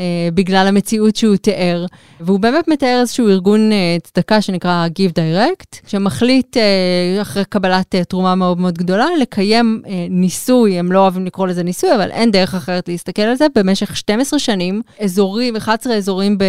[0.00, 1.86] אה, בגלל המציאות שהוא תיאר.
[2.20, 8.34] והוא באמת מתאר איזשהו ארגון אה, צדקה שנקרא Give Direct, שמחליט אה, אחרי קבלת תרומה
[8.34, 12.88] מאוד מאוד גדולה לקיים ניסוי, הם לא אוהבים לקרוא לזה ניסוי, אבל אין דרך אחרת
[12.88, 16.44] להסתכל על זה, במשך 12 שנים, אזורים, 11 אזורים ב,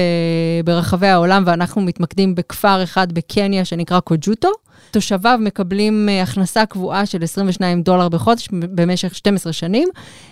[0.65, 4.51] ברחבי העולם, ואנחנו מתמקדים בכפר אחד בקניה שנקרא קוג'וטו.
[4.91, 9.87] תושביו מקבלים אה, הכנסה קבועה של 22 דולר בחודש במשך 12 שנים,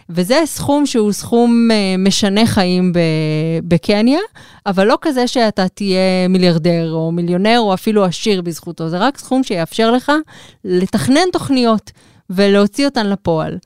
[0.10, 2.94] וזה סכום שהוא סכום אה, משנה חיים
[3.64, 4.20] בקניה,
[4.66, 9.44] אבל לא כזה שאתה תהיה מיליארדר או מיליונר או אפילו עשיר בזכותו, זה רק סכום
[9.44, 10.12] שיאפשר לך
[10.66, 11.92] לתכנן תוכניות
[12.30, 13.58] ולהוציא אותן לפועל.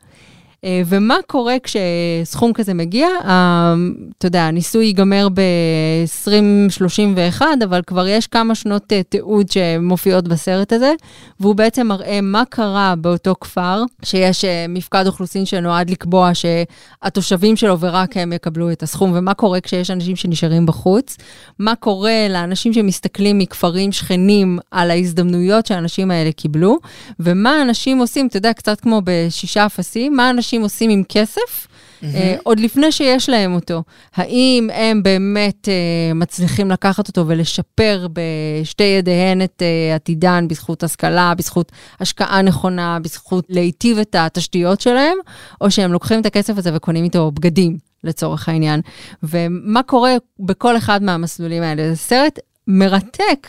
[0.63, 3.08] אה, ומה קורה כשסכום כזה מגיע?
[3.26, 3.73] אה,
[4.17, 10.93] אתה יודע, הניסוי ייגמר ב-2031, אבל כבר יש כמה שנות אה, תיעוד שמופיעות בסרט הזה,
[11.39, 18.17] והוא בעצם מראה מה קרה באותו כפר, שיש מפקד אוכלוסין שנועד לקבוע שהתושבים שלו ורק
[18.17, 21.17] הם יקבלו את הסכום, ומה קורה כשיש אנשים שנשארים בחוץ,
[21.60, 26.78] מה קורה לאנשים שמסתכלים מכפרים שכנים על ההזדמנויות שהאנשים האלה קיבלו,
[27.19, 30.52] ומה אנשים עושים, אתה יודע, קצת כמו בשישה אפסים, מה אנשים...
[30.53, 31.67] אנשים עושים עם כסף,
[32.03, 33.83] אה, עוד לפני שיש להם אותו.
[34.15, 41.33] האם הם באמת אה, מצליחים לקחת אותו ולשפר בשתי ידיהן את אה, עתידן בזכות השכלה,
[41.37, 45.17] בזכות השקעה נכונה, בזכות להיטיב את התשתיות שלהם,
[45.61, 48.81] או שהם לוקחים את הכסף הזה וקונים איתו בגדים, לצורך העניין.
[49.23, 51.89] ומה קורה בכל אחד מהמסלולים האלה?
[51.89, 53.47] זה סרט מרתק,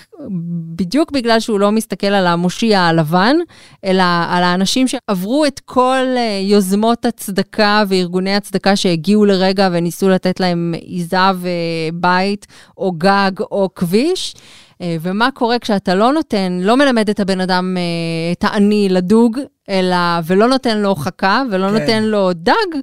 [0.77, 3.37] בדיוק בגלל שהוא לא מסתכל על המושיע הלבן,
[3.85, 10.41] אלא על האנשים שעברו את כל אה, יוזמות הצדקה וארגוני הצדקה שהגיעו לרגע וניסו לתת
[10.41, 12.47] להם עיזה ובית,
[12.79, 14.35] או גג, או כביש.
[14.81, 19.39] אה, ומה קורה כשאתה לא נותן, לא מלמד את הבן אדם, אה, את העני לדוג,
[19.71, 19.97] אלא,
[20.27, 21.73] ולא נותן לו חכה, ולא כן.
[21.73, 22.79] נותן לו דג,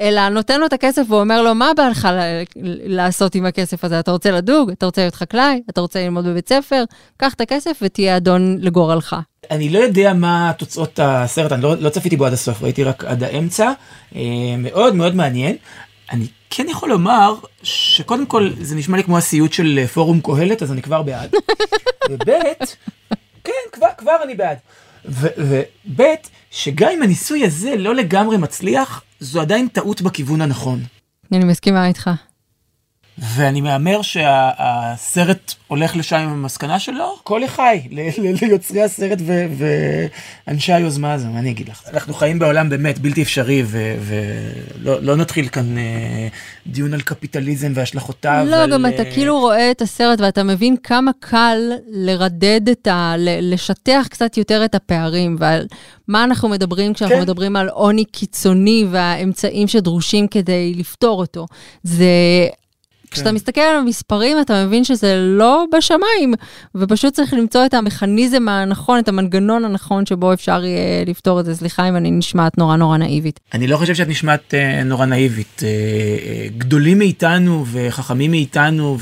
[0.00, 2.08] אלא נותן לו את הכסף ואומר לו, מה בא לך
[2.84, 4.00] לעשות עם הכסף הזה?
[4.00, 4.70] אתה רוצה לדוג?
[4.70, 5.62] אתה רוצה להיות חקלאי?
[5.70, 6.84] אתה רוצה ללמוד בבית ספר?
[7.16, 9.16] קח את הכסף ותהיה אדון לגורלך.
[9.50, 13.04] אני לא יודע מה תוצאות הסרט, אני לא, לא צפיתי בו עד הסוף, ראיתי רק
[13.04, 13.72] עד האמצע.
[14.16, 14.20] אה,
[14.58, 15.56] מאוד מאוד מעניין.
[16.12, 20.62] אני כן יכול לומר שקודם כל זה נשמע לי כמו הסיוט של אה, פורום קהלת,
[20.62, 21.34] אז אני כבר בעד.
[22.10, 22.30] וב'
[23.44, 24.58] כן, כבר, כבר אני בעד.
[25.04, 26.02] וב'
[26.50, 30.80] שגם אם הניסוי הזה לא לגמרי מצליח, זו עדיין טעות בכיוון הנכון.
[31.32, 32.10] אני מסכימה איתך.
[33.22, 39.46] ואני מהמר שהסרט הולך לשם עם המסקנה שלו, כל לחי, ל- ל- ליוצרי הסרט ו-
[40.46, 41.82] ואנשי היוזמה הזו, מה אני אגיד לך?
[41.92, 46.28] אנחנו חיים בעולם באמת בלתי אפשרי, ולא לא נתחיל כאן אה,
[46.66, 48.46] דיון על קפיטליזם והשלכותיו.
[48.48, 51.58] לא, על, גם אה, אתה כאילו רואה את הסרט ואתה מבין כמה קל
[51.88, 53.14] לרדד את ה...
[53.18, 55.66] לשטח קצת יותר את הפערים ועל
[56.08, 57.22] מה אנחנו מדברים כשאנחנו כן.
[57.22, 61.46] מדברים על עוני קיצוני והאמצעים שדרושים כדי לפתור אותו.
[61.82, 62.04] זה...
[63.12, 63.34] כשאתה כן.
[63.34, 66.34] מסתכל על המספרים, אתה מבין שזה לא בשמיים,
[66.74, 71.54] ופשוט צריך למצוא את המכניזם הנכון, את המנגנון הנכון שבו אפשר יהיה לפתור את זה.
[71.54, 73.40] סליחה אם אני נשמעת נורא נורא נאיבית.
[73.54, 75.62] אני לא חושב שאת נשמעת אה, נורא נאיבית.
[75.62, 78.98] אה, אה, גדולים מאיתנו וחכמים מאיתנו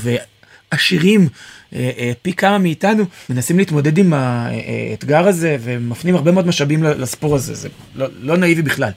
[0.71, 1.27] ועשירים
[1.75, 7.35] אה, אה, פי כמה מאיתנו מנסים להתמודד עם האתגר הזה ומפנים הרבה מאוד משאבים לספור
[7.35, 8.91] הזה, זה לא, לא נאיבי בכלל.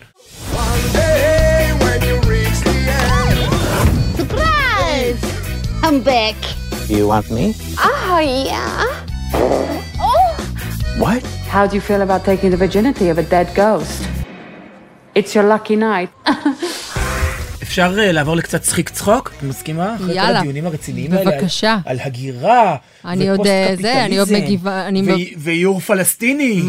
[5.86, 6.36] I'm back.
[6.88, 7.46] You want me?
[7.88, 8.18] Oh,
[8.48, 8.84] yeah.
[11.02, 11.22] What?
[11.54, 13.98] How do you feel about taking the virginity of a dead ghost?
[15.14, 16.10] It's your lucky night.
[17.62, 19.32] אפשר אה, לעבור לקצת צחיק צחוק?
[19.38, 19.94] את מסכימה?
[19.94, 20.38] אחרי כל יאללה.
[20.38, 21.30] הדיונים הרציניים האלה.
[21.30, 21.78] על- בבקשה.
[21.86, 22.76] על הגירה.
[23.04, 26.62] אני עוד, אה, זה, אני עוד מגיבה, אני ו- ואיור פלסטיני.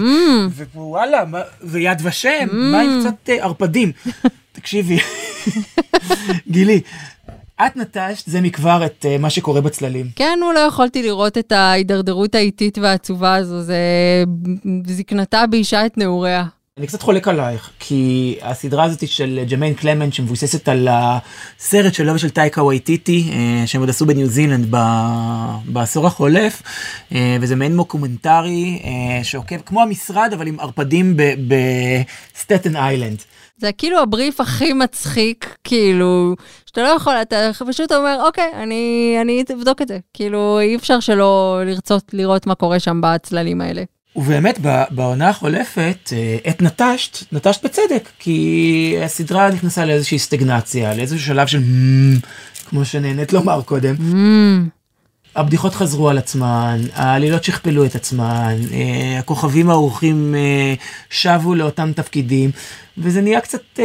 [0.75, 3.91] ווואלה, מה- ויד ושם, מה עם קצת אה, ערפדים?
[4.57, 4.97] תקשיבי,
[6.51, 6.81] גילי,
[7.61, 10.05] את נטשת זה מכבר את אה, מה שקורה בצללים.
[10.15, 13.77] כן, הוא לא יכולתי לראות את ההידרדרות האיטית והעצובה הזו, זה
[14.87, 16.45] זקנתה באישה את נעוריה.
[16.79, 22.29] אני קצת חולק עלייך, כי הסדרה הזאת של ג'מיין קלמנט שמבוססת על הסרט שלו ושל
[22.29, 24.75] טייקה וייטיטי, אה, שהם עוד עשו בניו זילנד
[25.65, 26.61] בעשור החולף,
[27.11, 33.21] אה, וזה מעין מוקומנטרי אה, שעוקב כמו המשרד אבל עם ערפדים בסטטן איילנד.
[33.57, 36.35] זה כאילו הבריף הכי מצחיק, כאילו,
[36.65, 39.99] שאתה לא יכול, אתה פשוט אומר, אוקיי, אני, אני אבדוק את זה.
[40.13, 43.83] כאילו, אי אפשר שלא לרצות לראות מה קורה שם בצללים האלה.
[44.15, 51.47] ובאמת בעונה החולפת אה, את נטשת, נטשת בצדק, כי הסדרה נכנסה לאיזושהי סטגנציה, לאיזשהו שלב
[51.47, 51.61] של
[52.69, 53.95] כמו שנהנית לומר קודם.
[55.35, 60.73] הבדיחות חזרו על עצמן, העלילות שכפלו את עצמן, אה, הכוכבים האורחים אה,
[61.09, 62.51] שבו לאותם תפקידים,
[62.97, 63.79] וזה נהיה קצת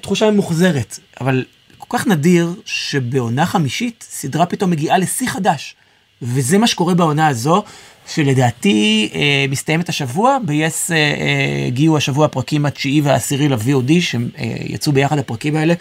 [0.00, 0.98] תחושה ממוחזרת.
[1.20, 1.44] אבל
[1.78, 5.76] כל כך נדיר שבעונה חמישית סדרה פתאום מגיעה לשיא חדש.
[6.22, 7.62] וזה מה שקורה בעונה הזו,
[8.06, 15.18] שלדעתי אה, מסתיימת השבוע, ב-yes אה, אה, הגיעו השבוע הפרקים התשיעי והעשירי ל-VOD, שיצאו ביחד
[15.18, 15.74] הפרקים האלה,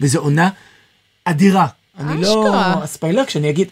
[0.00, 0.50] וזו עונה
[1.24, 1.66] אדירה.
[1.98, 2.86] אני לא אשכרה.
[2.86, 3.68] ספיילר כשאני אגיד,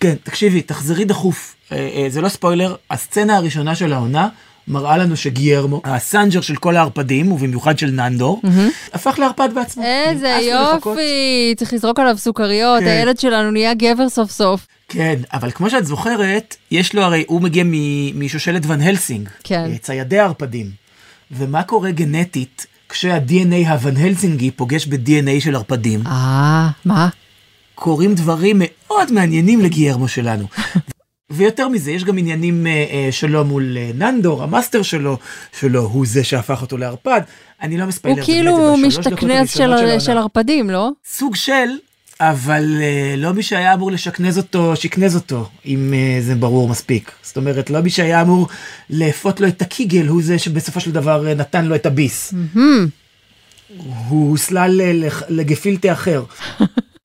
[0.00, 1.54] כן, תקשיבי, תחזרי דחוף.
[1.72, 4.28] אה, אה, זה לא ספוילר, הסצנה הראשונה של העונה
[4.68, 8.42] מראה לנו שגיירמו, הסנג'ר של כל הערפדים, ובמיוחד של ננדור,
[8.92, 9.84] הפך לערפד בעצמו.
[9.84, 10.92] איזה לו לחכות.
[10.92, 12.86] יופי, צריך לזרוק עליו סוכריות, כן.
[12.86, 14.66] הילד שלנו נהיה גבר סוף סוף.
[14.88, 17.64] כן, אבל כמו שאת זוכרת, יש לו הרי, הוא מגיע
[18.14, 19.70] משושלת ון הלסינג, כן.
[19.72, 20.70] אה, ציידי ערפדים.
[21.30, 26.06] ומה קורה גנטית כשה-DNA הוון הלסינגי פוגש ב-DNA של ערפדים?
[26.06, 27.08] אה, מה?
[27.74, 30.46] קורים דברים מאוד מעניינים לגיירמו שלנו.
[31.30, 35.18] ויותר מזה, יש גם עניינים אה, אה, שלו מול אה, ננדור, המאסטר שלו,
[35.60, 37.20] שלו הוא זה שהפך אותו לערפד.
[37.62, 40.00] אני לא מספיילר, הוא כאילו משתכנז של-.
[40.00, 40.90] של ערפדים, לא?
[41.04, 41.68] סוג של,
[42.20, 47.10] אבל אה, לא מי שהיה אמור לשכנז אותו, שכנז אותו, אם אה, זה ברור מספיק.
[47.22, 48.48] זאת אומרת, לא מי שהיה אמור
[48.90, 52.34] לאפות לו את הקיגל, הוא זה שבסופו של דבר אה, נתן לו את הביס.
[54.08, 54.80] הוא הוסלל
[55.28, 56.24] לגפילטה אחר.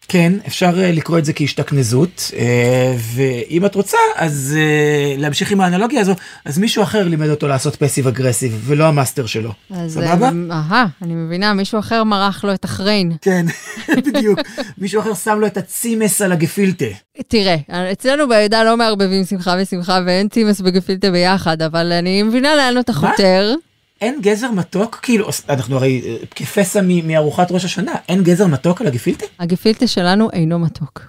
[0.10, 5.62] כן, אפשר אה, לקרוא את זה כהשתכנזות, אה, ואם את רוצה, אז אה, להמשיך עם
[5.62, 6.14] האנלוגיה הזו,
[6.46, 9.52] אז מישהו אחר לימד אותו לעשות passive aggressive, ולא המאסטר שלו.
[9.88, 10.26] סבבה?
[10.28, 13.12] אה, אהה, אני מבינה, מישהו אחר מרח לו את החריין.
[13.22, 13.46] כן,
[14.06, 14.40] בדיוק.
[14.78, 16.86] מישהו אחר שם לו את הצימס על הגפילטה.
[17.28, 17.56] תראה,
[17.92, 22.94] אצלנו בעדה לא מערבבים שמחה ושמחה ואין צימס וגפילטה ביחד, אבל אני מבינה לאן אתה
[22.94, 23.56] חותר.
[24.02, 28.82] אין גזר מתוק, כאילו, אנחנו הרי אה, כפסע מ- מארוחת ראש השנה, אין גזר מתוק
[28.82, 29.26] על הגפילטה?
[29.40, 31.02] הגפילטה שלנו אינו מתוק.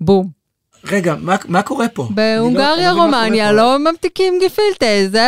[0.00, 0.28] בום.
[0.84, 2.02] רגע, מה, מה קורה פה?
[2.02, 3.52] לא- בהונגריה, לא קורה רומניה.
[3.52, 5.22] לא ממתיקים גפילטה, זה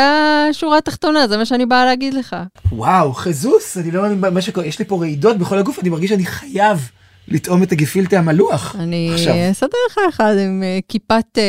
[0.51, 2.37] השורה התחתונה, זה מה שאני באה להגיד לך.
[2.73, 6.11] וואו, חזוס, אני לא מאמין מה שקורה, יש לי פה רעידות בכל הגוף, אני מרגיש
[6.11, 6.91] שאני חייב
[7.29, 8.77] לטעום את הגפילטה המלוח.
[8.79, 9.35] אני עכשיו.
[9.51, 11.43] אסדר לך אחד עם אה, כיפת אה,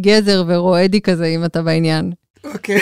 [0.00, 2.12] גזר ורועדי כזה, אם אתה בעניין.
[2.44, 2.80] אוקיי.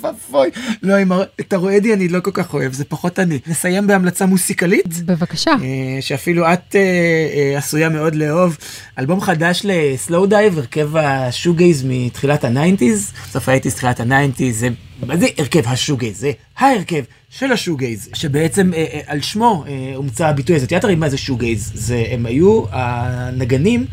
[0.00, 0.50] ואבוי.
[0.82, 3.38] לא, עם את הרועדי אני לא כל כך אוהב, זה פחות אני.
[3.46, 5.02] נסיים בהמלצה מוסיקלית.
[5.04, 5.50] בבקשה.
[5.50, 8.56] אה, שאפילו את אה, אה, עשויה מאוד לאהוב.
[8.98, 14.06] אלבום חדש ל Slowdive, הרכב ה shoegaze מתחילת ה nineties, סוף ה eighties, תחילת ה
[14.06, 14.68] nineties, זה,
[15.06, 16.20] מה זה הרכב ה shoegaze?
[16.20, 20.66] זה ההרכב של ה shoegaze, שבעצם אה, אה, על שמו אה, הומצא הביטוי הזה.
[20.66, 21.70] תיאטר מה זה shoegaze?
[21.74, 23.86] זה, הם היו הנגנים.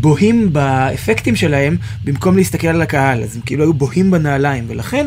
[0.00, 5.06] בוהים באפקטים שלהם במקום להסתכל על הקהל, אז הם כאילו היו בוהים בנעליים, ולכן,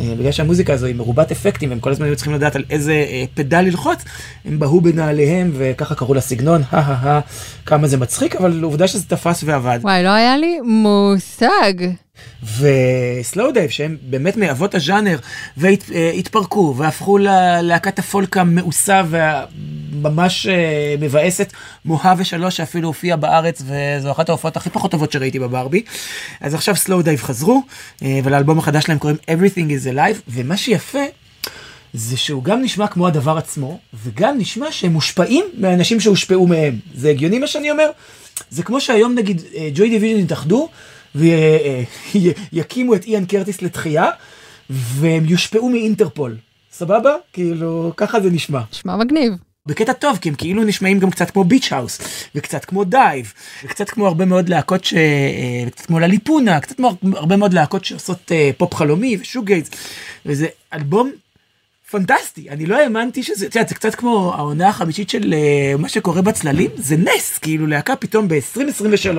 [0.00, 2.92] אה, בגלל שהמוזיקה הזו היא מרובת אפקטים, והם כל הזמן היו צריכים לדעת על איזה
[2.92, 4.04] אה, פדל ללחוץ,
[4.44, 7.20] הם בהו בנעליהם, וככה קראו לסגנון, הא הא הא,
[7.66, 9.78] כמה זה מצחיק, אבל עובדה שזה תפס ועבד.
[9.82, 11.72] וואי, לא היה לי מושג.
[12.58, 15.18] ו Slowdive, שהם באמת מאבות הז'אנר,
[15.56, 21.52] והתפרקו, והפכו ללהקת הפולק המאוסה והממש אה, מבאסת,
[21.84, 25.82] מוהה ושלוש, שאפילו הופיעה בארץ, וזו אחת ההופעות הכי פחות טובות שראיתי בברבי.
[26.40, 27.62] אז עכשיו Slowdive חזרו,
[28.02, 31.04] אה, ולאלבום החדש שלהם קוראים Everything is Alive, ומה שיפה,
[31.94, 36.78] זה שהוא גם נשמע כמו הדבר עצמו, וגם נשמע שהם מושפעים מהאנשים שהושפעו מהם.
[36.94, 37.90] זה הגיוני מה שאני אומר?
[38.50, 39.42] זה כמו שהיום נגיד
[39.74, 40.68] Joy Division יתאחדו
[41.14, 44.10] ויקימו את איאן קרטיס לתחייה,
[44.70, 46.36] והם יושפעו מ Interpol.
[46.72, 47.14] סבבה?
[47.32, 48.60] כאילו, ככה זה נשמע.
[48.72, 49.32] נשמע מגניב.
[49.66, 51.98] בקטע טוב, כי הם כאילו נשמעים גם קצת כמו Beach House,
[52.34, 53.32] וקצת כמו DIIV,
[53.64, 54.94] וקצת כמו הרבה מאוד להקות ש...
[54.94, 59.70] אה, קצת כמו לליפונה, קצת כמו הרבה מאוד להקות שעושות אה, פופ חלומי ו shoegaze,
[60.26, 61.10] וזה אלבום
[61.92, 65.88] פנטסטי, אני לא האמנתי שזה, את יודעת, זה קצת כמו העונה החמישית של אה, מה
[65.88, 69.18] שקורה בצללים, זה נס, כאילו להקה פתאום ב-2023,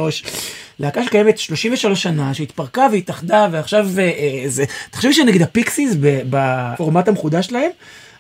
[0.80, 5.96] להקה שקיימת 33 שנה, שהתפרקה והתאחדה, ועכשיו אה, זה, תחשבי שנגיד ה Pixies
[6.30, 7.72] בפורמט המחודש שלהם,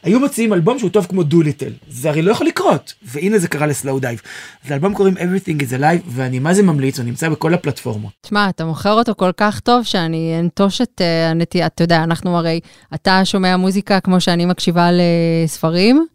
[0.03, 3.67] היו מוציאים אלבום שהוא טוב כמו Doolittle, זה הרי לא יכול לקרות, והנה זה קרה
[3.67, 4.21] ל Slowdive.
[4.67, 8.11] זה אלבום קוראים Everything is Alive, ואני מה זה ממליץ, הוא נמצא בכל הפלטפורמות.
[8.21, 11.65] תשמע, אתה מוכר אותו כל כך טוב שאני אנטוש את uh, הנטייה.
[11.65, 12.59] אתה יודע, אנחנו הרי,
[12.93, 16.05] אתה שומע מוזיקה כמו שאני מקשיבה לספרים,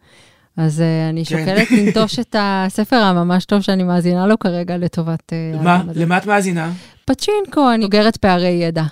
[0.57, 1.37] אז uh, אני כן.
[1.37, 5.33] שוקלת לנטוש את הספר הממש טוב שאני מאזינה לו כרגע לטובת...
[5.55, 5.83] Uh, מה.
[5.95, 6.71] למה את מאזינה?
[7.05, 8.83] פצ'ינקו, אני סוגרת פערי ידע.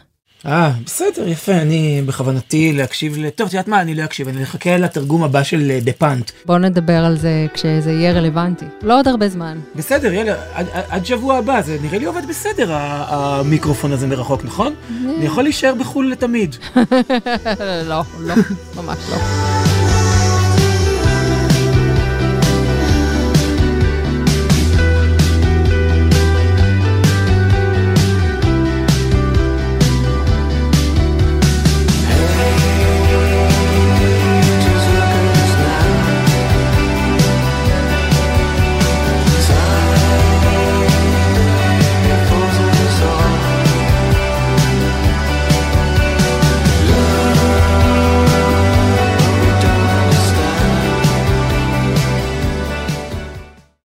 [0.45, 3.29] אה, בסדר, יפה, אני בכוונתי להקשיב ל...
[3.29, 6.31] טוב, את יודעת מה, אני לא אקשיב, אני אחכה לתרגום הבא של אה, דה פאנט.
[6.45, 8.65] בואו נדבר על זה כשזה יהיה רלוונטי.
[8.81, 9.57] לא עוד הרבה זמן.
[9.75, 14.73] בסדר, יאללה, עד, עד, שבוע הבא, זה נראה לי עובד בסדר, המיקרופון הזה מרחוק, נכון?
[14.89, 16.55] אני יכול להישאר בחו"ל לתמיד.
[17.89, 18.35] לא, לא,
[18.75, 19.17] ממש לא.